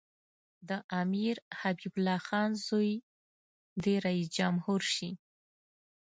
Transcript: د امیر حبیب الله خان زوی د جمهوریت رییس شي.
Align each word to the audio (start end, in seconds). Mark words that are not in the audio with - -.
د 0.69 0.71
امیر 1.01 1.35
حبیب 1.59 1.93
الله 1.97 2.19
خان 2.27 2.49
زوی 2.67 2.91
د 3.83 3.85
جمهوریت 4.35 4.81
رییس 4.85 4.91
شي. 4.95 5.11